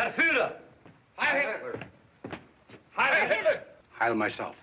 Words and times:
Herr 0.00 0.12
Führer! 0.12 0.52
Heil 1.16 1.40
Hitler! 1.40 1.88
Heil 2.90 3.24
Hitler! 3.24 3.64
Heil 3.98 4.14
myself. 4.14 4.54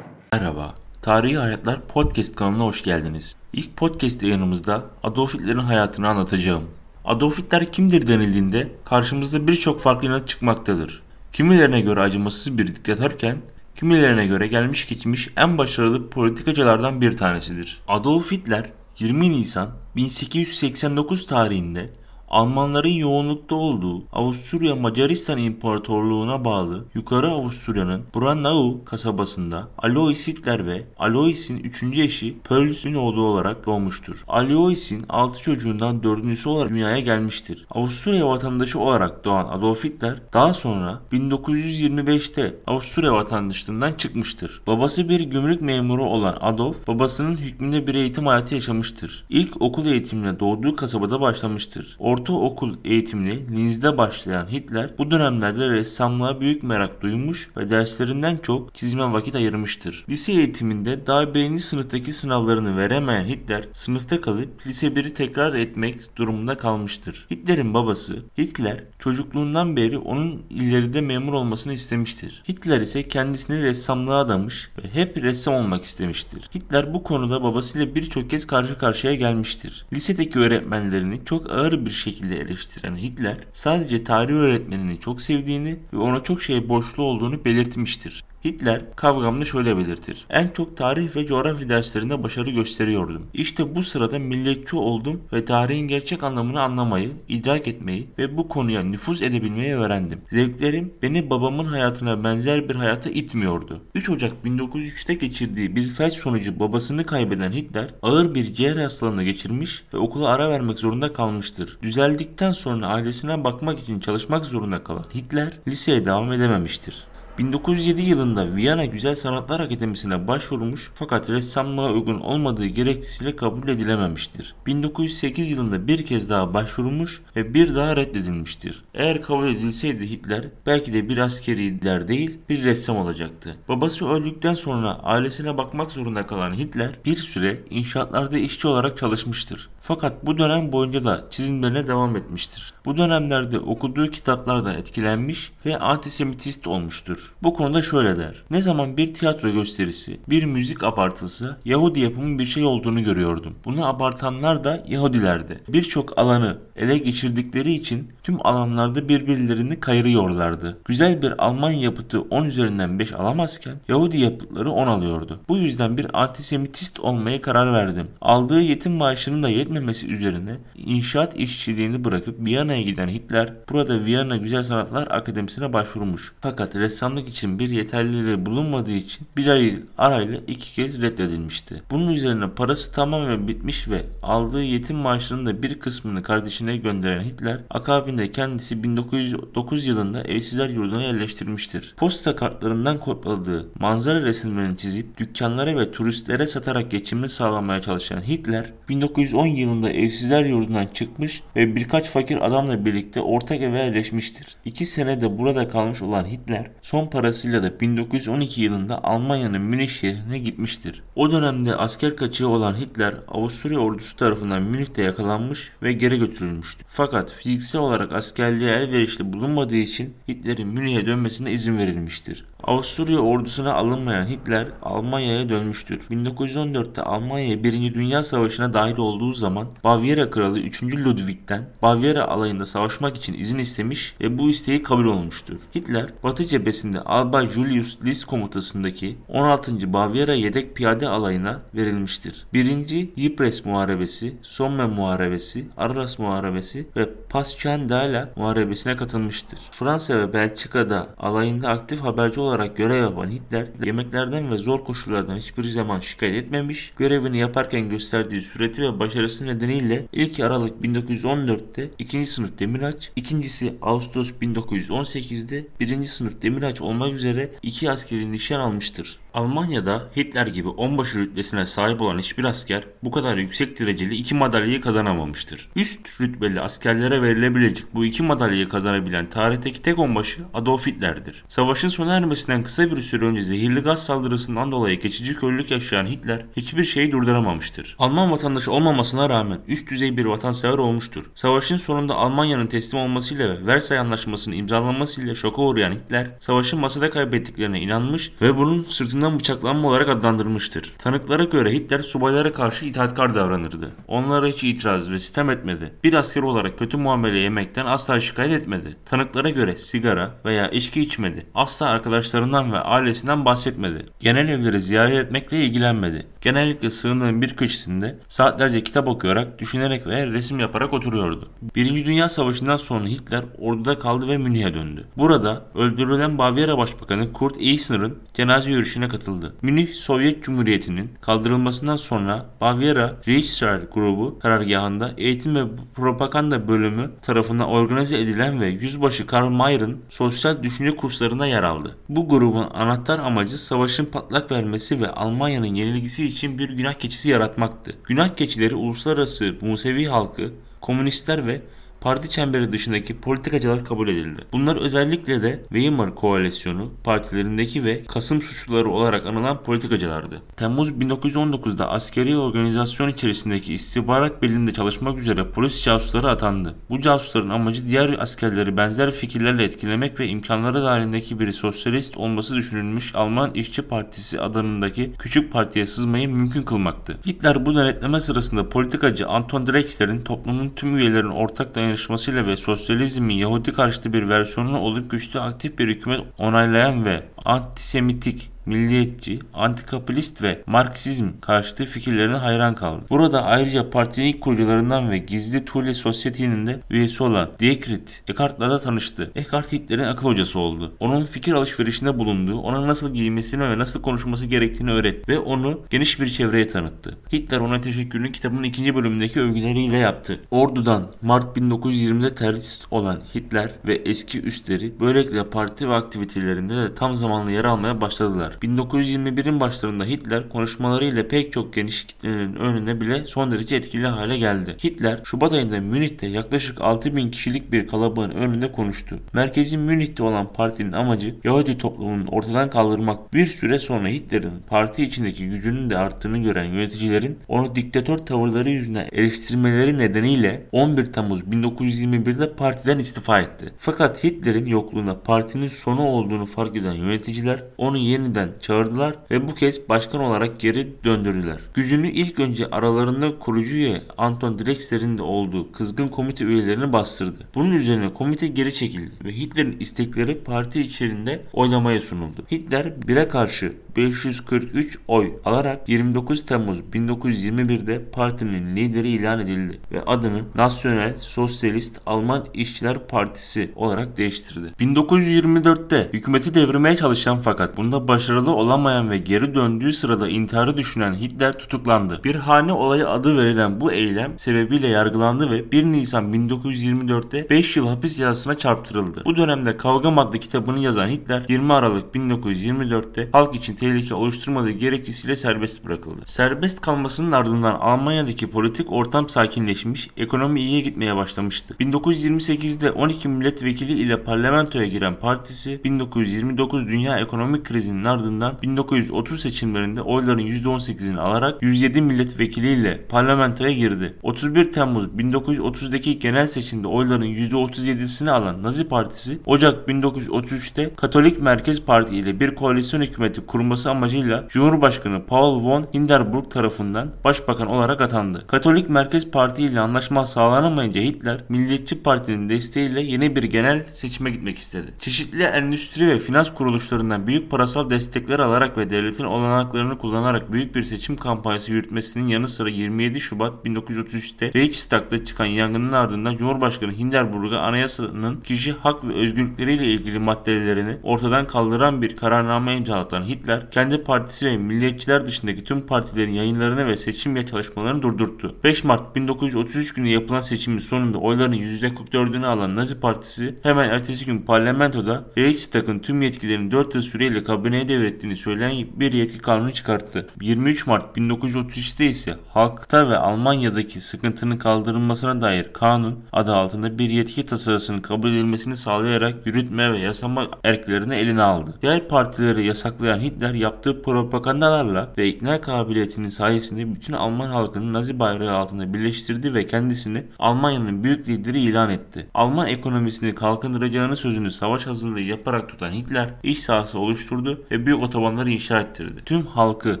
Merhaba, 0.32 0.74
Tarihi 1.02 1.36
Hayatlar 1.38 1.80
Podcast 1.86 2.36
kanalına 2.36 2.64
hoş 2.64 2.82
geldiniz. 2.82 3.36
İlk 3.52 3.76
podcast 3.76 4.22
yayınımızda 4.22 4.84
Adolf 5.02 5.34
Hitler'in 5.34 5.58
hayatını 5.58 6.08
anlatacağım. 6.08 6.70
Adolf 7.04 7.38
Hitler 7.38 7.72
kimdir 7.72 8.06
denildiğinde 8.06 8.68
karşımızda 8.84 9.48
birçok 9.48 9.80
farklı 9.80 10.08
inanç 10.08 10.28
çıkmaktadır. 10.28 11.02
Kimilerine 11.32 11.80
göre 11.80 12.00
acımasız 12.00 12.58
bir 12.58 12.66
diktatörken, 12.66 13.36
kimilerine 13.74 14.26
göre 14.26 14.46
gelmiş 14.46 14.88
geçmiş 14.88 15.28
en 15.36 15.58
başarılı 15.58 16.10
politikacılardan 16.10 17.00
bir 17.00 17.16
tanesidir. 17.16 17.80
Adolf 17.88 18.32
Hitler 18.32 18.70
20 18.98 19.30
Nisan 19.30 19.70
1889 19.96 21.26
tarihinde 21.26 21.90
Almanların 22.28 22.88
yoğunlukta 22.88 23.54
olduğu 23.54 24.04
Avusturya 24.12 24.76
Macaristan 24.76 25.38
İmparatorluğu'na 25.38 26.44
bağlı 26.44 26.84
Yukarı 26.94 27.28
Avusturya'nın 27.28 28.02
Braunau 28.14 28.84
kasabasında 28.84 29.68
Alois 29.78 30.28
Hitler 30.28 30.66
ve 30.66 30.86
Alois'in 30.98 31.58
üçüncü 31.58 32.02
eşi 32.02 32.36
Pöls'ün 32.44 32.94
oğlu 32.94 33.20
olarak 33.20 33.66
doğmuştur. 33.66 34.16
Alois'in 34.28 35.02
6 35.08 35.42
çocuğundan 35.42 36.02
dördüncüsü 36.02 36.48
olarak 36.48 36.70
dünyaya 36.70 37.00
gelmiştir. 37.00 37.66
Avusturya 37.70 38.28
vatandaşı 38.28 38.78
olarak 38.78 39.24
doğan 39.24 39.48
Adolf 39.48 39.84
Hitler 39.84 40.16
daha 40.32 40.54
sonra 40.54 41.00
1925'te 41.12 42.56
Avusturya 42.66 43.12
vatandaşlığından 43.12 43.92
çıkmıştır. 43.92 44.62
Babası 44.66 45.08
bir 45.08 45.20
gümrük 45.20 45.60
memuru 45.60 46.04
olan 46.04 46.38
Adolf 46.40 46.88
babasının 46.88 47.36
hükmünde 47.36 47.86
bir 47.86 47.94
eğitim 47.94 48.26
hayatı 48.26 48.54
yaşamıştır. 48.54 49.24
İlk 49.28 49.62
okul 49.62 49.86
eğitimine 49.86 50.40
doğduğu 50.40 50.76
kasabada 50.76 51.20
başlamıştır. 51.20 51.96
Ortaokul 52.16 52.74
eğitimini 52.84 53.56
Linz'de 53.56 53.98
başlayan 53.98 54.46
Hitler 54.46 54.90
bu 54.98 55.10
dönemlerde 55.10 55.68
ressamlığa 55.68 56.40
büyük 56.40 56.62
merak 56.62 57.02
duymuş 57.02 57.50
ve 57.56 57.70
derslerinden 57.70 58.38
çok 58.42 58.74
çizime 58.74 59.12
vakit 59.12 59.34
ayırmıştır. 59.34 60.04
Lise 60.08 60.32
eğitiminde 60.32 61.06
daha 61.06 61.34
birinci 61.34 61.62
sınıftaki 61.62 62.12
sınavlarını 62.12 62.76
veremeyen 62.76 63.24
Hitler 63.24 63.64
sınıfta 63.72 64.20
kalıp 64.20 64.66
lise 64.66 64.86
1'i 64.86 65.12
tekrar 65.12 65.54
etmek 65.54 66.16
durumunda 66.16 66.56
kalmıştır. 66.56 67.26
Hitler'in 67.30 67.74
babası 67.74 68.16
Hitler 68.38 68.84
çocukluğundan 68.98 69.76
beri 69.76 69.98
onun 69.98 70.42
ileride 70.50 71.00
memur 71.00 71.32
olmasını 71.32 71.72
istemiştir. 71.72 72.42
Hitler 72.48 72.80
ise 72.80 73.08
kendisini 73.08 73.62
ressamlığa 73.62 74.18
adamış 74.18 74.70
ve 74.78 74.94
hep 74.94 75.16
ressam 75.22 75.54
olmak 75.54 75.84
istemiştir. 75.84 76.50
Hitler 76.54 76.94
bu 76.94 77.02
konuda 77.02 77.42
babasıyla 77.42 77.94
birçok 77.94 78.30
kez 78.30 78.46
karşı 78.46 78.78
karşıya 78.78 79.14
gelmiştir. 79.14 79.86
Lisedeki 79.92 80.38
öğretmenlerini 80.38 81.24
çok 81.24 81.50
ağır 81.50 81.86
bir 81.86 81.90
şekilde 82.10 82.40
eleştiren 82.40 82.96
Hitler 82.96 83.36
sadece 83.52 84.04
tarih 84.04 84.34
öğretmenini 84.34 85.00
çok 85.00 85.22
sevdiğini 85.22 85.78
ve 85.92 85.96
ona 85.96 86.22
çok 86.22 86.42
şey 86.42 86.68
borçlu 86.68 87.02
olduğunu 87.02 87.44
belirtmiştir. 87.44 88.24
Hitler 88.46 88.82
kavgamda 88.96 89.44
şöyle 89.44 89.76
belirtir. 89.76 90.26
En 90.30 90.48
çok 90.48 90.76
tarih 90.76 91.16
ve 91.16 91.26
coğrafya 91.26 91.68
derslerinde 91.68 92.22
başarı 92.22 92.50
gösteriyordum. 92.50 93.26
İşte 93.34 93.74
bu 93.74 93.82
sırada 93.82 94.18
milliyetçi 94.18 94.76
oldum 94.76 95.22
ve 95.32 95.44
tarihin 95.44 95.88
gerçek 95.88 96.22
anlamını 96.22 96.60
anlamayı, 96.62 97.12
idrak 97.28 97.68
etmeyi 97.68 98.08
ve 98.18 98.36
bu 98.36 98.48
konuya 98.48 98.82
nüfuz 98.82 99.22
edebilmeyi 99.22 99.74
öğrendim. 99.74 100.20
Zevklerim 100.30 100.94
beni 101.02 101.30
babamın 101.30 101.64
hayatına 101.64 102.24
benzer 102.24 102.68
bir 102.68 102.74
hayata 102.74 103.10
itmiyordu. 103.10 103.82
3 103.94 104.10
Ocak 104.10 104.32
1903'te 104.44 105.14
geçirdiği 105.14 105.76
bir 105.76 105.88
felç 105.88 106.14
sonucu 106.14 106.60
babasını 106.60 107.06
kaybeden 107.06 107.52
Hitler 107.52 107.86
ağır 108.02 108.34
bir 108.34 108.54
ciğer 108.54 108.76
hastalığına 108.76 109.22
geçirmiş 109.22 109.84
ve 109.94 109.98
okula 109.98 110.28
ara 110.28 110.50
vermek 110.50 110.78
zorunda 110.78 111.12
kalmıştır. 111.12 111.78
Düzeldikten 111.82 112.52
sonra 112.52 112.86
ailesine 112.86 113.44
bakmak 113.44 113.78
için 113.78 114.00
çalışmak 114.00 114.44
zorunda 114.44 114.84
kalan 114.84 115.04
Hitler 115.14 115.52
liseye 115.68 116.04
devam 116.04 116.32
edememiştir. 116.32 117.06
1907 117.38 118.02
yılında 118.02 118.56
Viyana 118.56 118.84
Güzel 118.84 119.16
Sanatlar 119.16 119.60
Akademisi'ne 119.60 120.28
başvurmuş 120.28 120.90
fakat 120.94 121.30
ressamlığa 121.30 121.92
uygun 121.92 122.20
olmadığı 122.20 122.66
gerekçesiyle 122.66 123.36
kabul 123.36 123.68
edilememiştir. 123.68 124.54
1908 124.66 125.50
yılında 125.50 125.86
bir 125.86 126.06
kez 126.06 126.30
daha 126.30 126.54
başvurmuş 126.54 127.22
ve 127.36 127.54
bir 127.54 127.74
daha 127.74 127.96
reddedilmiştir. 127.96 128.84
Eğer 128.94 129.22
kabul 129.22 129.48
edilseydi 129.48 130.10
Hitler 130.10 130.44
belki 130.66 130.92
de 130.92 131.08
bir 131.08 131.18
askeri 131.18 131.58
lider 131.58 132.08
değil 132.08 132.38
bir 132.48 132.64
ressam 132.64 132.96
olacaktı. 132.96 133.56
Babası 133.68 134.08
öldükten 134.08 134.54
sonra 134.54 134.94
ailesine 134.94 135.58
bakmak 135.58 135.92
zorunda 135.92 136.26
kalan 136.26 136.52
Hitler 136.52 136.90
bir 137.04 137.16
süre 137.16 137.58
inşaatlarda 137.70 138.38
işçi 138.38 138.68
olarak 138.68 138.98
çalışmıştır. 138.98 139.68
Fakat 139.88 140.26
bu 140.26 140.38
dönem 140.38 140.72
boyunca 140.72 141.04
da 141.04 141.24
çizimlerine 141.30 141.86
devam 141.86 142.16
etmiştir. 142.16 142.74
Bu 142.84 142.96
dönemlerde 142.96 143.58
okuduğu 143.58 144.10
kitaplardan 144.10 144.74
etkilenmiş 144.74 145.52
ve 145.66 145.78
antisemitist 145.78 146.66
olmuştur. 146.66 147.34
Bu 147.42 147.54
konuda 147.54 147.82
şöyle 147.82 148.16
der. 148.16 148.42
Ne 148.50 148.62
zaman 148.62 148.96
bir 148.96 149.14
tiyatro 149.14 149.50
gösterisi, 149.50 150.20
bir 150.28 150.44
müzik 150.44 150.84
abartılsa 150.84 151.56
Yahudi 151.64 152.00
yapımı 152.00 152.38
bir 152.38 152.46
şey 152.46 152.64
olduğunu 152.64 153.04
görüyordum. 153.04 153.54
Bunu 153.64 153.86
abartanlar 153.86 154.64
da 154.64 154.84
Yahudilerdi. 154.88 155.60
Birçok 155.68 156.18
alanı 156.18 156.58
ele 156.76 156.98
geçirdikleri 156.98 157.72
için 157.72 158.12
tüm 158.22 158.46
alanlarda 158.46 159.08
birbirlerini 159.08 159.80
kayırıyorlardı. 159.80 160.78
Güzel 160.84 161.22
bir 161.22 161.44
Alman 161.44 161.70
yapıtı 161.70 162.20
10 162.20 162.44
üzerinden 162.44 162.98
5 162.98 163.12
alamazken 163.12 163.74
Yahudi 163.88 164.18
yapıtları 164.18 164.70
10 164.70 164.86
alıyordu. 164.86 165.40
Bu 165.48 165.58
yüzden 165.58 165.96
bir 165.96 166.06
antisemitist 166.22 167.00
olmaya 167.00 167.40
karar 167.40 167.72
verdim. 167.72 168.06
Aldığı 168.20 168.60
yetim 168.60 168.92
maaşının 168.92 169.42
da 169.42 169.48
yetmemesi 169.76 170.06
üzerine 170.06 170.56
inşaat 170.76 171.36
işçiliğini 171.36 172.04
bırakıp 172.04 172.46
Viyana'ya 172.46 172.82
giden 172.82 173.08
Hitler 173.08 173.52
burada 173.70 174.04
Viyana 174.04 174.36
Güzel 174.36 174.62
Sanatlar 174.62 175.08
Akademisi'ne 175.10 175.72
başvurmuş. 175.72 176.32
Fakat 176.40 176.76
ressamlık 176.76 177.28
için 177.28 177.58
bir 177.58 177.70
yeterliliği 177.70 178.46
bulunmadığı 178.46 178.92
için 178.92 179.26
bir 179.36 179.46
ay 179.46 179.78
arayla 179.98 180.40
iki 180.46 180.74
kez 180.74 181.02
reddedilmişti. 181.02 181.82
Bunun 181.90 182.12
üzerine 182.12 182.50
parası 182.50 182.92
tamamen 182.92 183.48
bitmiş 183.48 183.88
ve 183.88 184.04
aldığı 184.22 184.62
yetim 184.62 184.96
maaşının 184.96 185.46
da 185.46 185.62
bir 185.62 185.78
kısmını 185.78 186.22
kardeşine 186.22 186.76
gönderen 186.76 187.22
Hitler 187.22 187.60
akabinde 187.70 188.32
kendisi 188.32 188.82
1909 188.84 189.86
yılında 189.86 190.22
evsizler 190.22 190.68
yurduna 190.68 191.02
yerleştirmiştir. 191.02 191.94
Posta 191.96 192.36
kartlarından 192.36 192.98
kopyaladığı 192.98 193.68
manzara 193.78 194.22
resimlerini 194.22 194.76
çizip 194.76 195.18
dükkanlara 195.18 195.76
ve 195.76 195.92
turistlere 195.92 196.46
satarak 196.46 196.90
geçimini 196.90 197.28
sağlamaya 197.28 197.82
çalışan 197.82 198.20
Hitler 198.20 198.72
1910 198.88 199.46
yılında 199.46 199.65
evsizler 199.90 200.44
yurdundan 200.44 200.86
çıkmış 200.86 201.42
ve 201.56 201.76
birkaç 201.76 202.08
fakir 202.08 202.46
adamla 202.46 202.84
birlikte 202.84 203.20
ortak 203.20 203.60
eve 203.60 203.78
yerleşmiştir. 203.78 204.56
İki 204.64 204.86
sene 204.86 205.20
de 205.20 205.38
burada 205.38 205.68
kalmış 205.68 206.02
olan 206.02 206.24
Hitler 206.24 206.70
son 206.82 207.06
parasıyla 207.06 207.62
da 207.62 207.80
1912 207.80 208.62
yılında 208.62 209.04
Almanya'nın 209.04 209.60
Münih 209.60 209.88
şehrine 209.88 210.38
gitmiştir. 210.38 211.02
O 211.16 211.32
dönemde 211.32 211.76
asker 211.76 212.16
kaçığı 212.16 212.48
olan 212.48 212.74
Hitler 212.74 213.14
Avusturya 213.28 213.78
ordusu 213.78 214.16
tarafından 214.16 214.62
Münih'te 214.62 215.02
yakalanmış 215.02 215.72
ve 215.82 215.92
geri 215.92 216.18
götürülmüştü. 216.18 216.84
Fakat 216.88 217.32
fiziksel 217.32 217.80
olarak 217.80 218.12
askerliğe 218.12 218.72
elverişli 218.72 219.32
bulunmadığı 219.32 219.76
için 219.76 220.14
Hitler'in 220.28 220.68
Münih'e 220.68 221.06
dönmesine 221.06 221.52
izin 221.52 221.78
verilmiştir. 221.78 222.44
Avusturya 222.66 223.18
ordusuna 223.18 223.74
alınmayan 223.74 224.26
Hitler 224.26 224.68
Almanya'ya 224.82 225.48
dönmüştür. 225.48 226.00
1914'te 226.10 227.02
Almanya 227.02 227.62
1. 227.64 227.94
Dünya 227.94 228.22
Savaşı'na 228.22 228.74
dahil 228.74 228.96
olduğu 228.96 229.32
zaman 229.32 229.55
Bavyera 229.84 230.30
Kralı 230.30 230.58
3. 230.58 230.82
Ludwig'ten 230.82 231.68
Bavyera 231.82 232.24
alayında 232.24 232.66
savaşmak 232.66 233.16
için 233.16 233.34
izin 233.34 233.58
istemiş 233.58 234.14
ve 234.20 234.38
bu 234.38 234.50
isteği 234.50 234.82
kabul 234.82 235.04
olmuştur. 235.04 235.56
Hitler 235.74 236.06
Batı 236.22 236.46
cephesinde 236.46 237.00
Albay 237.00 237.46
Julius 237.46 237.98
List 238.04 238.24
komutasındaki 238.24 239.16
16. 239.28 239.92
Bavyera 239.92 240.34
Yedek 240.34 240.76
Piyade 240.76 241.08
Alayına 241.08 241.60
verilmiştir. 241.74 242.46
1. 242.52 243.08
Ypres 243.16 243.64
Muharebesi, 243.64 244.36
Somme 244.42 244.86
Muharebesi, 244.86 245.64
Arras 245.76 246.18
Muharebesi 246.18 246.86
ve 246.96 247.08
Passchendaele 247.28 248.32
Muharebesi'ne 248.36 248.96
katılmıştır. 248.96 249.58
Fransa 249.70 250.18
ve 250.18 250.32
Belçika'da 250.32 251.08
alayında 251.18 251.68
aktif 251.68 252.00
haberci 252.00 252.40
olarak 252.40 252.76
görev 252.76 253.02
yapan 253.02 253.30
Hitler 253.30 253.66
yemeklerden 253.84 254.50
ve 254.50 254.56
zor 254.56 254.84
koşullardan 254.84 255.36
hiçbir 255.36 255.64
zaman 255.64 256.00
şikayet 256.00 256.36
etmemiş, 256.36 256.92
görevini 256.96 257.38
yaparken 257.38 257.88
gösterdiği 257.90 258.42
süreti 258.42 258.82
ve 258.82 259.00
nedeniyle 259.46 260.06
ilk 260.12 260.40
Aralık 260.40 260.84
1914'te 260.84 261.90
2. 261.98 262.26
sınıf 262.26 262.58
Demiraç, 262.58 263.10
ikincisi 263.16 263.74
Ağustos 263.82 264.30
1918'de 264.30 265.66
1. 265.80 266.04
sınıf 266.04 266.42
Demiraç 266.42 266.80
olmak 266.80 267.14
üzere 267.14 267.50
iki 267.62 267.90
askeri 267.90 268.32
nişan 268.32 268.60
almıştır. 268.60 269.18
Almanya'da 269.36 270.02
Hitler 270.16 270.46
gibi 270.46 270.68
onbaşı 270.68 271.18
rütbesine 271.18 271.66
sahip 271.66 272.00
olan 272.02 272.18
hiçbir 272.18 272.44
asker 272.44 272.84
bu 273.02 273.10
kadar 273.10 273.36
yüksek 273.36 273.80
dereceli 273.80 274.14
iki 274.14 274.34
madalyayı 274.34 274.80
kazanamamıştır. 274.80 275.68
Üst 275.76 276.20
rütbeli 276.20 276.60
askerlere 276.60 277.22
verilebilecek 277.22 277.86
bu 277.94 278.04
iki 278.04 278.22
madalyayı 278.22 278.68
kazanabilen 278.68 279.30
tarihteki 279.30 279.82
tek 279.82 279.98
onbaşı 279.98 280.40
Adolf 280.54 280.86
Hitler'dir. 280.86 281.44
Savaşın 281.48 281.88
sona 281.88 282.16
ermesinden 282.16 282.62
kısa 282.62 282.90
bir 282.90 283.00
süre 283.00 283.24
önce 283.24 283.42
zehirli 283.42 283.80
gaz 283.80 284.04
saldırısından 284.04 284.72
dolayı 284.72 285.00
geçici 285.00 285.36
körlük 285.36 285.70
yaşayan 285.70 286.06
Hitler 286.06 286.44
hiçbir 286.56 286.84
şeyi 286.84 287.12
durduramamıştır. 287.12 287.96
Alman 287.98 288.30
vatandaşı 288.30 288.72
olmamasına 288.72 289.28
rağmen 289.28 289.58
üst 289.68 289.90
düzey 289.90 290.16
bir 290.16 290.24
vatansever 290.24 290.78
olmuştur. 290.78 291.30
Savaşın 291.34 291.76
sonunda 291.76 292.14
Almanya'nın 292.14 292.66
teslim 292.66 293.00
olmasıyla 293.00 293.48
ve 293.48 293.66
Versay 293.66 293.98
Anlaşması'nın 293.98 294.56
imzalanmasıyla 294.56 295.34
şoka 295.34 295.62
uğrayan 295.62 295.92
Hitler, 295.92 296.30
savaşı 296.40 296.76
masada 296.76 297.10
kaybettiklerine 297.10 297.80
inanmış 297.80 298.32
ve 298.42 298.56
bunun 298.56 298.86
sırtından 298.88 299.25
bıçaklanma 299.34 299.88
olarak 299.88 300.08
adlandırmıştır. 300.08 300.94
Tanıklara 300.98 301.44
göre 301.44 301.72
Hitler 301.72 302.02
subaylara 302.02 302.52
karşı 302.52 302.86
itaatkar 302.86 303.34
davranırdı. 303.34 303.90
Onlara 304.08 304.46
hiç 304.46 304.64
itiraz 304.64 305.10
ve 305.10 305.18
sitem 305.18 305.50
etmedi. 305.50 305.92
Bir 306.04 306.14
asker 306.14 306.42
olarak 306.42 306.78
kötü 306.78 306.96
muamele 306.96 307.38
yemekten 307.38 307.86
asla 307.86 308.20
şikayet 308.20 308.52
etmedi. 308.52 308.96
Tanıklara 309.04 309.50
göre 309.50 309.76
sigara 309.76 310.30
veya 310.44 310.68
içki 310.68 311.00
içmedi. 311.00 311.46
Asla 311.54 311.86
arkadaşlarından 311.86 312.72
ve 312.72 312.78
ailesinden 312.78 313.44
bahsetmedi. 313.44 314.06
Genel 314.20 314.48
evleri 314.48 314.80
ziyaret 314.80 315.16
etmekle 315.16 315.64
ilgilenmedi. 315.64 316.26
Genellikle 316.46 316.90
sığındığın 316.90 317.42
bir 317.42 317.56
köşesinde 317.56 318.18
saatlerce 318.28 318.84
kitap 318.84 319.08
okuyarak, 319.08 319.58
düşünerek 319.58 320.06
ve 320.06 320.26
resim 320.26 320.58
yaparak 320.58 320.92
oturuyordu. 320.92 321.48
Birinci 321.74 322.06
Dünya 322.06 322.28
Savaşı'ndan 322.28 322.76
sonra 322.76 323.04
Hitler 323.04 323.42
orduda 323.58 323.98
kaldı 323.98 324.28
ve 324.28 324.38
Münih'e 324.38 324.74
döndü. 324.74 325.06
Burada 325.16 325.62
öldürülen 325.74 326.38
Bavyera 326.38 326.78
Başbakanı 326.78 327.32
Kurt 327.32 327.56
Eisner'ın 327.60 328.18
cenaze 328.34 328.70
yürüyüşüne 328.70 329.08
katıldı. 329.08 329.54
Münih 329.62 329.92
Sovyet 329.92 330.44
Cumhuriyeti'nin 330.44 331.10
kaldırılmasından 331.20 331.96
sonra 331.96 332.46
Bavyera 332.60 333.16
Reichswehr 333.28 333.80
grubu 333.94 334.38
karargahında 334.38 335.10
eğitim 335.16 335.56
ve 335.56 335.64
propaganda 335.94 336.68
bölümü 336.68 337.10
tarafından 337.22 337.68
organize 337.68 338.20
edilen 338.20 338.60
ve 338.60 338.66
yüzbaşı 338.66 339.26
Karl 339.26 339.48
Mayer'ın 339.48 339.98
sosyal 340.10 340.62
düşünce 340.62 340.96
kurslarına 340.96 341.46
yer 341.46 341.62
aldı. 341.62 341.96
Bu 342.08 342.28
grubun 342.28 342.66
anahtar 342.74 343.18
amacı 343.18 343.58
savaşın 343.58 344.04
patlak 344.04 344.52
vermesi 344.52 345.00
ve 345.00 345.10
Almanya'nın 345.10 345.74
yenilgisi 345.74 346.24
için 346.24 346.35
bir 346.42 346.70
günah 346.70 346.94
keçisi 346.94 347.28
yaratmaktı. 347.28 347.94
Günah 348.04 348.28
keçileri 348.28 348.74
uluslararası 348.74 349.54
Musevi 349.60 350.06
halkı, 350.06 350.52
komünistler 350.80 351.46
ve 351.46 351.60
parti 352.06 352.28
çemberi 352.30 352.72
dışındaki 352.72 353.20
politikacılar 353.20 353.84
kabul 353.84 354.08
edildi. 354.08 354.44
Bunlar 354.52 354.76
özellikle 354.76 355.42
de 355.42 355.62
Weimar 355.62 356.14
Koalisyonu 356.14 356.92
partilerindeki 357.04 357.84
ve 357.84 358.04
Kasım 358.04 358.42
suçluları 358.42 358.90
olarak 358.90 359.26
anılan 359.26 359.62
politikacılardı. 359.62 360.42
Temmuz 360.56 360.88
1919'da 360.88 361.90
askeri 361.90 362.36
organizasyon 362.36 363.08
içerisindeki 363.08 363.74
istihbarat 363.74 364.42
belinde 364.42 364.72
çalışmak 364.72 365.18
üzere 365.18 365.50
polis 365.50 365.84
casusları 365.84 366.28
atandı. 366.28 366.74
Bu 366.90 367.00
casusların 367.00 367.50
amacı 367.50 367.88
diğer 367.88 368.16
askerleri 368.18 368.76
benzer 368.76 369.10
fikirlerle 369.10 369.64
etkilemek 369.64 370.20
ve 370.20 370.28
imkanları 370.28 370.82
dahilindeki 370.82 371.40
bir 371.40 371.52
sosyalist 371.52 372.16
olması 372.16 372.54
düşünülmüş 372.54 373.14
Alman 373.14 373.54
İşçi 373.54 373.82
Partisi 373.82 374.40
adanındaki 374.40 375.12
küçük 375.18 375.52
partiye 375.52 375.86
sızmayı 375.86 376.28
mümkün 376.28 376.62
kılmaktı. 376.62 377.18
Hitler 377.26 377.66
bu 377.66 377.76
denetleme 377.76 378.20
sırasında 378.20 378.68
politikacı 378.68 379.28
Anton 379.28 379.66
Drexler'in 379.66 380.20
toplumun 380.20 380.72
tüm 380.76 380.96
üyelerinin 380.96 381.30
ortak 381.30 381.74
dayanışmasıyla 381.96 382.46
ve 382.46 382.56
sosyalizmin 382.56 383.34
Yahudi 383.34 383.72
karşıtı 383.72 384.12
bir 384.12 384.28
versiyonu 384.28 384.78
olup 384.78 385.10
güçlü 385.10 385.40
aktif 385.40 385.78
bir 385.78 385.88
hükümet 385.88 386.20
onaylayan 386.38 387.04
ve 387.04 387.22
antisemitik 387.44 388.50
milliyetçi, 388.66 389.38
antikapitalist 389.54 390.42
ve 390.42 390.62
Marksizm 390.66 391.28
karşıtı 391.40 391.84
fikirlerine 391.84 392.36
hayran 392.36 392.74
kaldı. 392.74 393.04
Burada 393.10 393.44
ayrıca 393.44 393.90
partinin 393.90 394.26
ilk 394.26 394.40
kurucularından 394.40 395.10
ve 395.10 395.18
gizli 395.18 395.64
Thule 395.64 395.94
Society'nin 395.94 396.66
de 396.66 396.80
üyesi 396.90 397.22
olan 397.22 397.50
Diekrit 397.60 398.22
Eckhart'la 398.28 398.70
da 398.70 398.78
tanıştı. 398.78 399.30
Eckhart 399.34 399.72
Hitler'in 399.72 400.04
akıl 400.04 400.28
hocası 400.28 400.58
oldu. 400.58 400.92
Onun 401.00 401.24
fikir 401.24 401.52
alışverişinde 401.52 402.18
bulunduğu, 402.18 402.58
ona 402.58 402.86
nasıl 402.86 403.14
giyinmesini 403.14 403.62
ve 403.62 403.78
nasıl 403.78 404.02
konuşması 404.02 404.46
gerektiğini 404.46 404.92
öğretti 404.92 405.32
ve 405.32 405.38
onu 405.38 405.80
geniş 405.90 406.20
bir 406.20 406.28
çevreye 406.28 406.66
tanıttı. 406.66 407.18
Hitler 407.32 407.60
ona 407.60 407.80
teşekkürünü 407.80 408.32
kitabının 408.32 408.62
ikinci 408.62 408.94
bölümündeki 408.94 409.40
övgüleriyle 409.40 409.98
yaptı. 409.98 410.40
Ordudan 410.50 411.06
Mart 411.22 411.56
1920'de 411.56 412.34
terörist 412.34 412.84
olan 412.90 413.20
Hitler 413.34 413.70
ve 413.86 413.94
eski 413.94 414.40
üstleri 414.42 415.00
böylelikle 415.00 415.50
parti 415.50 415.88
ve 415.88 415.94
aktivitelerinde 415.94 416.76
de 416.76 416.94
tam 416.94 417.14
zamanlı 417.14 417.52
yer 417.52 417.64
almaya 417.64 418.00
başladılar. 418.00 418.55
1921'in 418.62 419.60
başlarında 419.60 420.04
Hitler 420.04 420.48
konuşmalarıyla 420.48 421.28
pek 421.28 421.52
çok 421.52 421.74
geniş 421.74 422.04
kitlenin 422.04 422.56
önüne 422.56 423.00
bile 423.00 423.24
son 423.24 423.50
derece 423.50 423.76
etkili 423.76 424.06
hale 424.06 424.38
geldi. 424.38 424.76
Hitler 424.84 425.20
Şubat 425.24 425.52
ayında 425.52 425.80
Münih'te 425.80 426.26
yaklaşık 426.26 426.80
6000 426.80 427.30
kişilik 427.30 427.72
bir 427.72 427.86
kalabalığın 427.86 428.30
önünde 428.30 428.72
konuştu. 428.72 429.18
Merkezin 429.32 429.80
Münih'te 429.80 430.22
olan 430.22 430.52
partinin 430.52 430.92
amacı 430.92 431.34
Yahudi 431.44 431.78
toplumunun 431.78 432.26
ortadan 432.26 432.70
kaldırmak. 432.70 433.34
Bir 433.34 433.46
süre 433.46 433.78
sonra 433.78 434.08
Hitler'in 434.08 434.52
parti 434.68 435.04
içindeki 435.04 435.48
gücünün 435.48 435.90
de 435.90 435.98
arttığını 435.98 436.38
gören 436.38 436.64
yöneticilerin 436.64 437.38
onu 437.48 437.74
diktatör 437.74 438.18
tavırları 438.18 438.70
yüzünden 438.70 439.08
eleştirmeleri 439.12 439.98
nedeniyle 439.98 440.66
11 440.72 441.06
Temmuz 441.06 441.40
1921'de 441.40 442.52
partiden 442.52 442.98
istifa 442.98 443.40
etti. 443.40 443.72
Fakat 443.78 444.24
Hitler'in 444.24 444.66
yokluğunda 444.66 445.22
partinin 445.22 445.68
sonu 445.68 446.02
olduğunu 446.02 446.46
fark 446.46 446.76
eden 446.76 446.92
yöneticiler 446.92 447.64
onu 447.78 447.98
yeniden 447.98 448.45
çağırdılar 448.60 449.14
ve 449.30 449.48
bu 449.48 449.54
kez 449.54 449.88
başkan 449.88 450.20
olarak 450.20 450.60
geri 450.60 451.04
döndürdüler. 451.04 451.58
Gücünü 451.74 452.10
ilk 452.10 452.40
önce 452.40 452.66
aralarında 452.70 453.38
kurucu 453.38 453.74
üye 453.74 454.02
Anton 454.18 454.58
Drexler'in 454.58 455.18
de 455.18 455.22
olduğu 455.22 455.72
kızgın 455.72 456.08
komite 456.08 456.44
üyelerini 456.44 456.92
bastırdı. 456.92 457.48
Bunun 457.54 457.72
üzerine 457.72 458.14
komite 458.14 458.46
geri 458.46 458.74
çekildi 458.74 459.12
ve 459.24 459.32
Hitler'in 459.32 459.76
istekleri 459.80 460.38
parti 460.38 460.80
içerisinde 460.80 461.42
oylamaya 461.52 462.00
sunuldu. 462.00 462.44
Hitler 462.52 462.84
1'e 462.84 463.28
karşı 463.28 463.72
543 463.96 464.98
oy 465.08 465.32
alarak 465.44 465.88
29 465.88 466.44
Temmuz 466.44 466.80
1921'de 466.92 468.04
partinin 468.12 468.76
lideri 468.76 469.08
ilan 469.08 469.40
edildi 469.40 469.78
ve 469.92 470.02
adını 470.02 470.42
Nasyonel 470.54 471.14
Sosyalist 471.20 472.00
Alman 472.06 472.46
İşçiler 472.54 473.06
Partisi 473.08 473.72
olarak 473.76 474.16
değiştirdi. 474.16 474.72
1924'te 474.80 476.10
hükümeti 476.12 476.54
devirmeye 476.54 476.96
çalışan 476.96 477.40
fakat 477.40 477.76
bunda 477.76 478.08
başarılı 478.08 478.54
olamayan 478.54 479.10
ve 479.10 479.18
geri 479.18 479.54
döndüğü 479.54 479.92
sırada 479.92 480.28
intiharı 480.28 480.76
düşünen 480.76 481.14
Hitler 481.14 481.58
tutuklandı. 481.58 482.20
Bir 482.24 482.34
hane 482.34 482.72
olayı 482.72 483.08
adı 483.08 483.36
verilen 483.36 483.80
bu 483.80 483.92
eylem 483.92 484.38
sebebiyle 484.38 484.86
yargılandı 484.86 485.50
ve 485.50 485.72
1 485.72 485.84
Nisan 485.84 486.32
1924'te 486.32 487.50
5 487.50 487.76
yıl 487.76 487.88
hapis 487.88 488.16
cezasına 488.16 488.58
çarptırıldı. 488.58 489.22
Bu 489.24 489.36
dönemde 489.36 489.76
Kavgam 489.76 490.18
adlı 490.18 490.38
kitabını 490.38 490.78
yazan 490.78 491.08
Hitler 491.08 491.44
20 491.48 491.72
Aralık 491.72 492.14
1924'te 492.14 493.28
halk 493.32 493.54
için 493.54 493.74
tehlike 493.86 494.14
oluşturmadığı 494.14 494.70
gerekçesiyle 494.70 495.36
serbest 495.36 495.84
bırakıldı. 495.84 496.22
Serbest 496.24 496.80
kalmasının 496.80 497.32
ardından 497.32 497.74
Almanya'daki 497.74 498.50
politik 498.50 498.92
ortam 498.92 499.28
sakinleşmiş, 499.28 500.08
ekonomi 500.16 500.60
iyiye 500.60 500.80
gitmeye 500.80 501.16
başlamıştı. 501.16 501.74
1928'de 501.80 502.90
12 502.90 503.28
milletvekili 503.28 503.92
ile 503.92 504.22
parlamentoya 504.22 504.86
giren 504.86 505.14
partisi 505.14 505.84
1929 505.84 506.86
dünya 506.86 507.18
ekonomik 507.18 507.64
krizinin 507.64 508.04
ardından 508.04 508.58
1930 508.62 509.40
seçimlerinde 509.40 510.02
oyların 510.02 510.46
%18'ini 510.46 511.18
alarak 511.18 511.62
107 511.62 512.02
milletvekiliyle 512.02 513.06
parlamentoya 513.08 513.72
girdi. 513.72 514.14
31 514.22 514.72
Temmuz 514.72 515.04
1930'daki 515.06 516.18
genel 516.18 516.46
seçimde 516.46 516.88
oyların 516.88 517.26
%37'sini 517.26 518.30
alan 518.30 518.62
Nazi 518.62 518.88
Partisi 518.88 519.38
Ocak 519.46 519.88
1933'te 519.88 520.94
Katolik 520.96 521.42
Merkez 521.42 521.80
Parti 521.82 522.16
ile 522.16 522.40
bir 522.40 522.54
koalisyon 522.54 523.00
hükümeti 523.00 523.46
kurması 523.46 523.75
amacıyla 523.84 524.44
Cumhurbaşkanı 524.48 525.26
Paul 525.26 525.64
von 525.64 525.86
Hindenburg 525.94 526.50
tarafından 526.50 527.12
başbakan 527.24 527.66
olarak 527.66 528.00
atandı. 528.00 528.44
Katolik 528.46 528.88
Merkez 528.88 529.30
Parti 529.30 529.62
ile 529.62 529.80
anlaşma 529.80 530.26
sağlanamayınca 530.26 531.00
Hitler 531.00 531.44
Milliyetçi 531.48 532.02
Parti'nin 532.02 532.48
desteğiyle 532.48 533.00
yeni 533.00 533.36
bir 533.36 533.42
genel 533.42 533.84
seçime 533.92 534.30
gitmek 534.30 534.58
istedi. 534.58 534.94
Çeşitli 534.98 535.42
endüstri 535.42 536.08
ve 536.08 536.18
finans 536.18 536.54
kuruluşlarından 536.54 537.26
büyük 537.26 537.50
parasal 537.50 537.90
destekler 537.90 538.38
alarak 538.38 538.78
ve 538.78 538.90
devletin 538.90 539.24
olanaklarını 539.24 539.98
kullanarak 539.98 540.52
büyük 540.52 540.74
bir 540.74 540.84
seçim 540.84 541.16
kampanyası 541.16 541.72
yürütmesinin 541.72 542.28
yanı 542.28 542.48
sıra 542.48 542.68
27 542.68 543.20
Şubat 543.20 543.66
1933'te 543.66 544.52
Reichstag'da 544.54 545.24
çıkan 545.24 545.46
yangının 545.46 545.92
ardından 545.92 546.36
Cumhurbaşkanı 546.36 546.92
Hindenburg'a 546.92 547.58
anayasanın 547.58 548.40
kişi 548.40 548.72
hak 548.72 549.04
ve 549.04 549.14
özgürlükleriyle 549.14 549.86
ilgili 549.86 550.18
maddelerini 550.18 550.96
ortadan 551.02 551.46
kaldıran 551.46 552.02
bir 552.02 552.16
kararname 552.16 552.76
imzalatan 552.76 553.22
Hitler 553.22 553.65
Kendi 553.70 554.02
partisi 554.02 554.46
ve 554.46 554.56
milliyetçiler 554.56 555.26
dışındaki 555.26 555.64
tüm 555.64 555.86
partilerin 555.86 556.32
yayınlarını 556.32 556.86
ve 556.86 556.96
seçim 556.96 557.36
çalışmalarını 557.44 558.02
durdurttu. 558.02 558.54
5 558.64 558.84
Mart 558.84 559.16
1933 559.16 559.94
günü 559.94 560.08
yapılan 560.08 560.40
seçimin 560.40 560.78
sonunda 560.78 561.18
oyların 561.18 561.52
%44'ünü 561.52 562.46
alan 562.46 562.74
Nazi 562.74 563.00
Partisi 563.00 563.56
hemen 563.62 563.90
ertesi 563.90 564.26
gün 564.26 564.38
parlamentoda 564.38 565.24
Reichstag'ın 565.38 565.98
tüm 565.98 566.22
yetkilerini 566.22 566.70
4 566.70 566.94
yıl 566.94 567.02
süreyle 567.02 567.44
kabineye 567.44 567.88
devrettiğini 567.88 568.36
söyleyen 568.36 568.86
bir 568.94 569.12
yetki 569.12 569.38
kanunu 569.38 569.72
çıkarttı. 569.72 570.26
23 570.40 570.86
Mart 570.86 571.16
1933'te 571.16 572.06
ise 572.06 572.36
halkta 572.48 573.08
ve 573.08 573.16
Almanya'daki 573.16 574.00
sıkıntının 574.00 574.56
kaldırılmasına 574.56 575.40
dair 575.40 575.72
kanun 575.72 576.18
adı 576.32 576.54
altında 576.54 576.98
bir 576.98 577.10
yetki 577.10 577.46
tasarısının 577.46 578.00
kabul 578.00 578.28
edilmesini 578.28 578.76
sağlayarak 578.76 579.46
yürütme 579.46 579.92
ve 579.92 579.98
yasama 579.98 580.48
erklerini 580.64 581.14
eline 581.14 581.42
aldı. 581.42 581.74
Diğer 581.82 582.08
partileri 582.08 582.66
yasaklayan 582.66 583.20
Hitler 583.20 583.54
yaptığı 583.56 584.02
propagandalarla 584.02 585.12
ve 585.18 585.28
ikna 585.28 585.60
kabiliyetinin 585.60 586.28
sayesinde 586.28 586.94
bütün 586.94 587.12
Alman 587.12 587.48
halkını 587.48 587.92
Nazi 587.92 588.18
bayrağı 588.18 588.56
altında 588.56 588.94
birleştirdi 588.94 589.54
ve 589.54 589.66
kendisini 589.66 590.24
Almanya'nın 590.38 591.04
büyük 591.04 591.28
lideri 591.28 591.60
ilan 591.60 591.90
etti. 591.90 592.26
Alman 592.34 592.68
ekonomisini 592.68 593.34
kalkındıracağını 593.34 594.16
sözünü 594.16 594.50
savaş 594.50 594.86
hazırlığı 594.86 595.20
yaparak 595.20 595.68
tutan 595.68 595.92
Hitler 595.92 596.30
iş 596.42 596.58
sahası 596.58 596.98
oluşturdu 596.98 597.64
ve 597.70 597.86
büyük 597.86 598.02
otobanları 598.02 598.50
inşa 598.50 598.80
ettirdi. 598.80 599.22
Tüm 599.24 599.46
halkı 599.46 600.00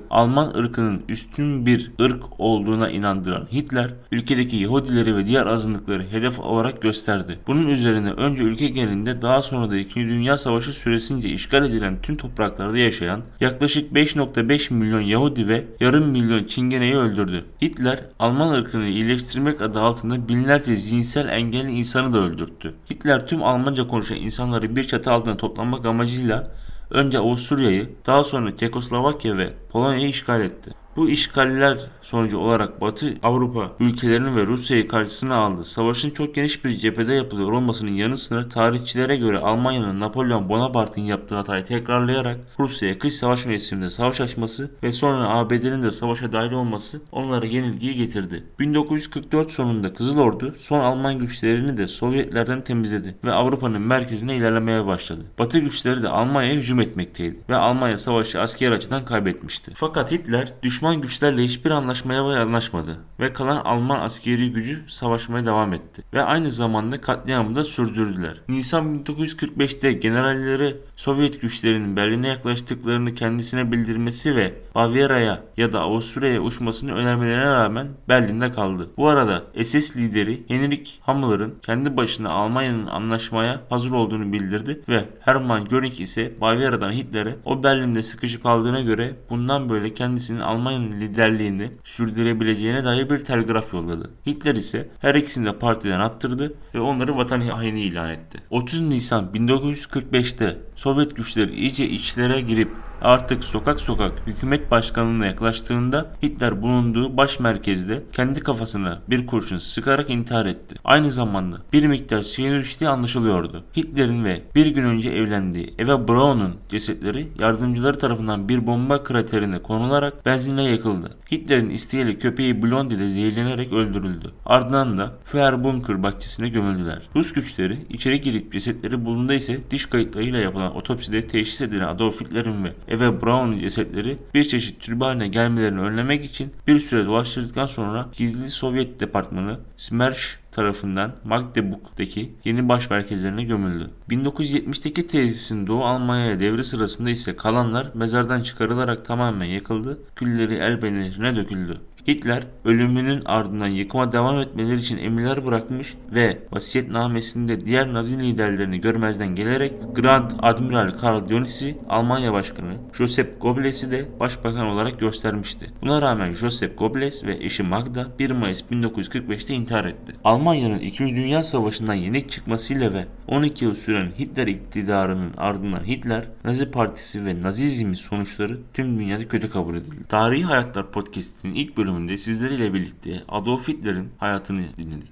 Alman 0.10 0.54
ırkının 0.54 1.02
üstün 1.08 1.66
bir 1.66 1.92
ırk 2.00 2.24
olduğuna 2.38 2.90
inandıran 2.90 3.48
Hitler 3.52 3.94
ülkedeki 4.12 4.56
Yahudileri 4.56 5.16
ve 5.16 5.26
diğer 5.26 5.46
azınlıkları 5.46 6.02
hedef 6.10 6.40
olarak 6.40 6.82
gösterdi. 6.82 7.38
Bunun 7.46 7.68
üzerine 7.68 8.10
önce 8.10 8.42
ülke 8.42 8.68
genelinde 8.68 9.22
daha 9.22 9.42
sonra 9.42 9.70
da 9.70 9.76
2. 9.76 9.94
Dünya 10.00 10.38
Savaşı 10.38 10.72
süresince 10.72 11.28
işgal 11.28 11.64
edilen 11.64 12.02
tüm 12.02 12.16
topraklarda 12.16 12.78
yaşayan 12.78 13.22
yaklaşık 13.40 13.92
5.5 13.92 14.74
milyon 14.74 15.00
Yahudi 15.00 15.48
ve 15.48 15.64
yarım 15.80 16.08
milyon 16.08 16.44
Çingene'yi 16.44 16.96
öldürdü. 16.96 17.44
Hitler 17.62 18.00
Alman 18.18 18.52
ırkını 18.52 18.86
iyileştirmek 18.86 19.62
adı 19.62 19.80
altında 19.80 20.28
binlerce 20.28 20.76
zihinsel 20.76 21.28
engelli 21.28 21.70
insanı 21.70 22.14
da 22.14 22.18
öldürttü. 22.18 22.74
Hitler 22.90 23.26
tüm 23.26 23.42
Almanca 23.42 23.86
konuşan 23.86 24.16
insanları 24.16 24.76
bir 24.76 24.84
çatı 24.84 25.12
altında 25.12 25.36
toplamak 25.36 25.86
amacıyla 25.86 26.50
önce 26.90 27.18
Avusturya'yı 27.18 27.90
daha 28.06 28.24
sonra 28.24 28.56
Çekoslovakya 28.56 29.38
ve 29.38 29.52
Polonya'yı 29.70 30.08
işgal 30.08 30.40
etti. 30.40 30.85
Bu 30.96 31.08
işgaller 31.08 31.78
sonucu 32.02 32.38
olarak 32.38 32.80
Batı 32.80 33.14
Avrupa 33.22 33.72
ülkelerini 33.80 34.36
ve 34.36 34.46
Rusya'yı 34.46 34.88
karşısına 34.88 35.36
aldı. 35.36 35.64
Savaşın 35.64 36.10
çok 36.10 36.34
geniş 36.34 36.64
bir 36.64 36.70
cephede 36.70 37.14
yapılıyor 37.14 37.52
olmasının 37.52 37.92
yanı 37.92 38.16
sıra 38.16 38.48
tarihçilere 38.48 39.16
göre 39.16 39.38
Almanya'nın 39.38 40.00
Napolyon 40.00 40.48
Bonaparte'ın 40.48 41.04
yaptığı 41.04 41.34
hatayı 41.34 41.64
tekrarlayarak 41.64 42.40
Rusya'ya 42.58 42.98
kış 42.98 43.14
savaş 43.14 43.46
mevsiminde 43.46 43.90
savaş 43.90 44.20
açması 44.20 44.70
ve 44.82 44.92
sonra 44.92 45.28
ABD'nin 45.28 45.82
de 45.82 45.90
savaşa 45.90 46.32
dahil 46.32 46.52
olması 46.52 47.00
onlara 47.12 47.46
yenilgiyi 47.46 47.96
getirdi. 47.96 48.44
1944 48.58 49.50
sonunda 49.50 49.92
Kızıl 49.92 50.18
Ordu 50.18 50.54
son 50.60 50.80
Alman 50.80 51.18
güçlerini 51.18 51.76
de 51.76 51.86
Sovyetlerden 51.86 52.60
temizledi 52.60 53.14
ve 53.24 53.32
Avrupa'nın 53.32 53.82
merkezine 53.82 54.36
ilerlemeye 54.36 54.86
başladı. 54.86 55.22
Batı 55.38 55.58
güçleri 55.58 56.02
de 56.02 56.08
Almanya'ya 56.08 56.54
hücum 56.54 56.80
etmekteydi 56.80 57.40
ve 57.48 57.56
Almanya 57.56 57.98
savaşı 57.98 58.40
asker 58.40 58.72
açıdan 58.72 59.04
kaybetmişti. 59.04 59.72
Fakat 59.74 60.12
Hitler 60.12 60.52
düşman 60.62 60.85
güçlerle 60.94 61.44
hiçbir 61.44 61.70
anlaşmaya 61.70 62.22
anlaşmadı 62.22 62.96
ve 63.20 63.32
kalan 63.32 63.56
Alman 63.56 64.00
askeri 64.00 64.52
gücü 64.52 64.84
savaşmaya 64.88 65.46
devam 65.46 65.72
etti 65.72 66.02
ve 66.14 66.22
aynı 66.22 66.50
zamanda 66.50 67.00
katliamı 67.00 67.56
da 67.56 67.64
sürdürdüler. 67.64 68.40
Nisan 68.48 69.04
1945'te 69.04 69.92
generalleri 69.92 70.76
Sovyet 70.96 71.40
güçlerinin 71.40 71.96
Berlin'e 71.96 72.28
yaklaştıklarını 72.28 73.14
kendisine 73.14 73.72
bildirmesi 73.72 74.36
ve 74.36 74.54
Bavyera'ya 74.74 75.42
ya 75.56 75.72
da 75.72 75.80
Avusturya'ya 75.80 76.40
uçmasını 76.40 76.94
önermelerine 76.94 77.44
rağmen 77.44 77.88
Berlin'de 78.08 78.52
kaldı. 78.52 78.90
Bu 78.96 79.08
arada 79.08 79.42
SS 79.64 79.96
lideri 79.96 80.42
Henrik 80.48 80.98
Hammer'ın 81.02 81.54
kendi 81.62 81.96
başına 81.96 82.30
Almanya'nın 82.30 82.86
anlaşmaya 82.86 83.60
hazır 83.70 83.90
olduğunu 83.90 84.32
bildirdi 84.32 84.82
ve 84.88 85.04
Hermann 85.20 85.64
Göring 85.64 86.00
ise 86.00 86.40
Bavyera'dan 86.40 86.92
Hitler'e 86.92 87.36
o 87.44 87.62
Berlin'de 87.62 88.02
sıkışıp 88.02 88.42
kaldığına 88.42 88.80
göre 88.80 89.16
bundan 89.30 89.68
böyle 89.68 89.94
kendisinin 89.94 90.40
Almanya'nın 90.76 91.00
liderliğini 91.00 91.70
sürdürebileceğine 91.84 92.84
dair 92.84 93.10
bir 93.10 93.18
telgraf 93.18 93.72
yolladı. 93.72 94.10
Hitler 94.26 94.54
ise 94.54 94.88
her 95.00 95.14
ikisini 95.14 95.46
de 95.46 95.58
partiden 95.58 96.00
attırdı 96.00 96.54
ve 96.74 96.80
onları 96.80 97.16
vatan 97.16 97.40
haini 97.40 97.80
ilan 97.80 98.10
etti. 98.10 98.38
30 98.50 98.80
Nisan 98.80 99.30
1945'te 99.34 100.58
Sovyet 100.74 101.16
güçleri 101.16 101.54
iyice 101.54 101.88
içlere 101.88 102.40
girip 102.40 102.70
artık 103.02 103.44
sokak 103.44 103.80
sokak 103.80 104.12
hükümet 104.26 104.70
başkanlığına 104.70 105.26
yaklaştığında 105.26 106.10
Hitler 106.22 106.62
bulunduğu 106.62 107.16
baş 107.16 107.40
merkezde 107.40 108.02
kendi 108.12 108.40
kafasına 108.40 109.02
bir 109.10 109.26
kurşun 109.26 109.58
sıkarak 109.58 110.10
intihar 110.10 110.46
etti. 110.46 110.74
Aynı 110.84 111.10
zamanda 111.10 111.56
bir 111.72 111.86
miktar 111.86 112.22
sinir 112.22 112.60
içtiği 112.60 112.88
anlaşılıyordu. 112.88 113.64
Hitler'in 113.76 114.24
ve 114.24 114.42
bir 114.54 114.66
gün 114.66 114.84
önce 114.84 115.10
evlendiği 115.10 115.74
Eva 115.78 116.08
Braun'un 116.08 116.56
cesetleri 116.68 117.28
yardımcıları 117.38 117.98
tarafından 117.98 118.48
bir 118.48 118.66
bomba 118.66 119.02
kraterine 119.02 119.62
konularak 119.62 120.26
benzinle 120.26 120.62
yakıldı. 120.62 121.10
Hitler'in 121.32 121.70
isteğiyle 121.70 122.18
köpeği 122.18 122.62
Blondie 122.62 122.98
de 122.98 123.08
zehirlenerek 123.08 123.72
öldürüldü. 123.72 124.30
Ardından 124.46 124.98
da 124.98 125.12
Feuerbunker 125.24 126.02
bahçesine 126.02 126.48
gömüldüler. 126.48 127.02
Rus 127.16 127.32
güçleri 127.32 127.78
içeri 127.90 128.20
girip 128.20 128.52
cesetleri 128.52 129.04
bulunduğunda 129.04 129.34
ise 129.34 129.70
diş 129.70 129.86
kayıtlarıyla 129.86 130.38
yapılan 130.38 130.76
otopside 130.76 131.22
teşhis 131.22 131.62
edilen 131.62 131.88
Adolf 131.88 132.20
Hitler'in 132.20 132.64
ve 132.64 132.72
Eve 132.88 133.22
Braun'un 133.22 133.58
cesetleri 133.58 134.18
bir 134.34 134.44
çeşit 134.44 134.80
türbe 134.80 135.26
gelmelerini 135.26 135.80
önlemek 135.80 136.24
için 136.24 136.52
bir 136.66 136.80
süre 136.80 137.06
dolaştırdıktan 137.06 137.66
sonra 137.66 138.08
gizli 138.12 138.48
Sovyet 138.48 139.00
departmanı 139.00 139.58
Smersh 139.76 140.38
tarafından 140.52 141.12
Magdeburg'daki 141.24 142.32
yeni 142.44 142.68
baş 142.68 142.90
merkezlerine 142.90 143.44
gömüldü. 143.44 143.90
1970'teki 144.10 145.06
tesisin 145.06 145.66
Doğu 145.66 145.84
Almanya'ya 145.84 146.40
devri 146.40 146.64
sırasında 146.64 147.10
ise 147.10 147.36
kalanlar 147.36 147.90
mezardan 147.94 148.42
çıkarılarak 148.42 149.04
tamamen 149.04 149.46
yakıldı, 149.46 149.98
külleri 150.16 150.54
Elbe 150.54 150.94
nehrine 150.94 151.36
döküldü. 151.36 151.80
Hitler 152.08 152.42
ölümünün 152.64 153.22
ardından 153.24 153.66
yıkıma 153.66 154.12
devam 154.12 154.38
etmeleri 154.38 154.78
için 154.78 154.98
emirler 154.98 155.46
bırakmış 155.46 155.94
ve 156.14 156.38
vasiyetnamesinde 156.52 157.66
diğer 157.66 157.92
Nazi 157.92 158.20
liderlerini 158.20 158.80
görmezden 158.80 159.34
gelerek 159.34 159.72
Grand 159.94 160.30
Admiral 160.42 160.98
Karl 160.98 161.28
Dönitzi 161.28 161.78
Almanya 161.88 162.32
Başkanı 162.32 162.72
Joseph 162.92 163.40
Goebbels'i 163.40 163.90
de 163.90 164.06
başbakan 164.20 164.66
olarak 164.66 165.00
göstermişti. 165.00 165.70
Buna 165.82 166.02
rağmen 166.02 166.32
Joseph 166.32 166.78
Goebbels 166.78 167.24
ve 167.24 167.36
eşi 167.40 167.62
Magda 167.62 168.06
1 168.18 168.30
Mayıs 168.30 168.62
1945'te 168.62 169.54
intihar 169.54 169.84
etti. 169.84 170.14
Almanya'nın 170.24 170.78
2. 170.78 171.04
Dünya 171.04 171.42
Savaşı'ndan 171.42 171.94
yenik 171.94 172.30
çıkmasıyla 172.30 172.92
ve 172.92 173.06
12 173.28 173.64
yıl 173.64 173.74
süren 173.74 174.12
Hitler 174.18 174.46
iktidarının 174.46 175.32
ardından 175.36 175.84
Hitler, 175.84 176.24
Nazi 176.44 176.70
Partisi 176.70 177.24
ve 177.24 177.40
Nazizmin 177.40 177.94
sonuçları 177.94 178.58
tüm 178.74 179.00
dünyada 179.00 179.28
kötü 179.28 179.50
kabul 179.50 179.76
edildi. 179.76 180.04
Tarihi 180.08 180.44
Hayatlar 180.44 180.90
Podcast'inin 180.90 181.54
ilk 181.54 181.76
bölümünde 181.96 182.16
sizleriyle 182.16 182.74
birlikte 182.74 183.22
Adolf 183.28 183.68
Hitler'in 183.68 184.08
hayatını 184.18 184.76
dinledik. 184.76 185.08